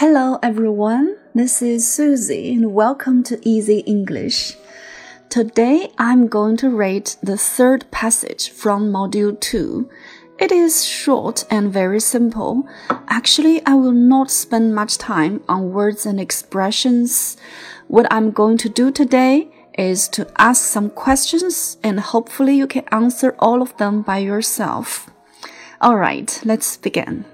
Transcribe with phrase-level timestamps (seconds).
[0.00, 4.54] Hello everyone, this is Susie and welcome to Easy English.
[5.28, 9.90] Today I'm going to read the third passage from Module 2.
[10.38, 12.68] It is short and very simple.
[13.08, 17.36] Actually, I will not spend much time on words and expressions.
[17.88, 22.84] What I'm going to do today is to ask some questions and hopefully you can
[22.92, 25.10] answer all of them by yourself.
[25.82, 27.24] Alright, let's begin.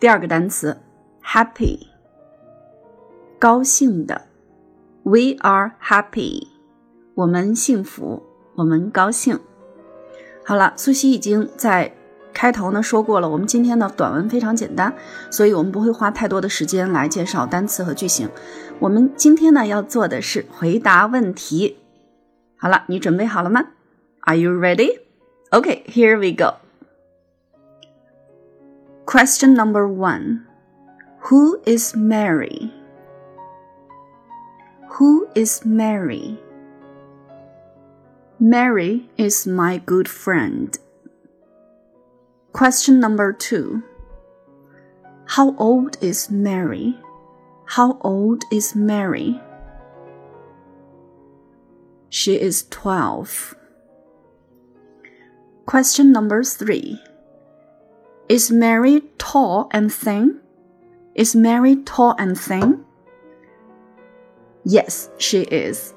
[0.00, 0.78] 第二个单词
[1.22, 1.88] ，happy，
[3.38, 4.22] 高兴的。
[5.02, 6.48] We are happy.
[7.14, 8.22] 我们幸福，
[8.54, 9.38] 我们高兴。
[10.42, 11.95] 好了，苏西已经在。
[12.35, 14.93] 开头呢说过了，我们今天的短文非常简单，
[15.29, 18.29] 所以我们不会花太多的时间来介绍单词和句型。
[18.79, 21.77] 我们今天呢要做的是回答问题。
[22.57, 23.65] 好了，你准备好了吗？
[24.21, 24.99] Are you ready?
[25.51, 26.55] Okay, here we go.
[29.05, 30.45] Question number one
[31.29, 32.71] Who is Mary?
[34.97, 36.37] Who is Mary?
[38.39, 40.75] Mary is my good friend.
[42.55, 43.83] Question number two.
[45.25, 46.97] How old is Mary?
[47.65, 49.39] How old is Mary?
[52.09, 53.55] She is 12.
[55.65, 56.99] Question number three.
[58.27, 60.41] Is Mary tall and thin?
[61.15, 62.83] Is Mary tall and thin?
[64.65, 65.93] Yes, she is.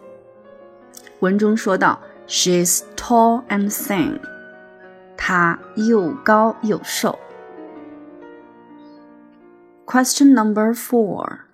[1.20, 4.20] 文中说到，She is tall and thin.
[5.18, 7.18] 他又高又瘦。
[9.86, 11.46] Question number four.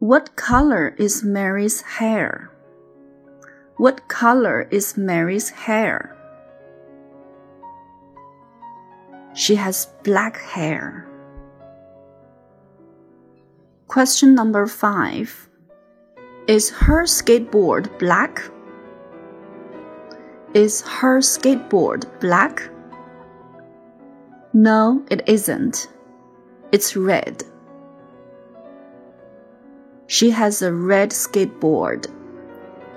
[0.00, 2.50] What color is Mary's hair?
[3.78, 6.16] What color is Mary's hair?
[9.34, 11.06] She has black hair.
[13.86, 15.48] Question number five.
[16.48, 18.42] Is her skateboard black?
[20.53, 22.69] Is her skateboard black?
[24.53, 25.87] No, it isn't.
[26.71, 27.43] It's red.
[30.05, 32.05] She has a red skateboard.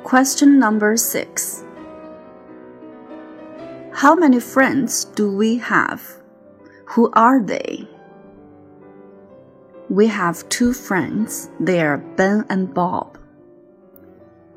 [0.05, 1.65] Question number six.
[3.93, 6.03] How many friends do we have?
[6.89, 7.89] Who are they?
[9.89, 11.49] We have two friends.
[11.59, 13.19] They are Ben and Bob.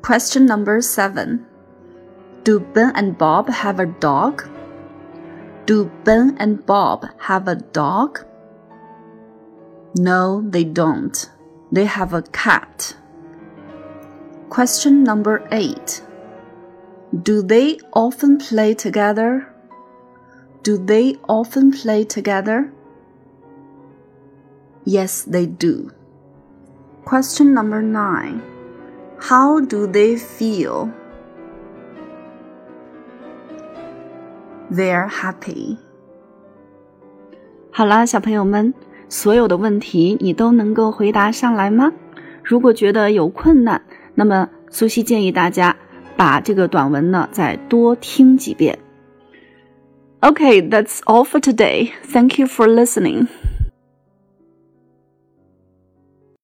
[0.02, 1.46] Question number seven.
[2.42, 4.48] Do Ben and Bob have a dog?
[5.66, 8.24] Do Ben and Bob have a dog?
[9.94, 11.30] No, they don't.
[11.70, 12.96] They have a cat.
[14.48, 16.02] Question number eight.
[17.22, 19.52] Do they often play together?
[20.62, 22.72] Do they often play together?
[24.84, 25.92] Yes, they do.
[27.04, 28.42] Question number nine.
[29.18, 30.92] How do they feel?
[34.71, 35.77] They're happy.
[37.71, 38.73] 好啦，小朋友们，
[39.09, 41.91] 所有的问题你都能够回答上来吗？
[42.43, 43.81] 如果觉得有困难，
[44.13, 45.75] 那么苏西建议大家
[46.15, 48.79] 把这个短文呢再多听几遍。
[50.21, 51.91] Okay, that's all for today.
[52.11, 53.27] Thank you for listening.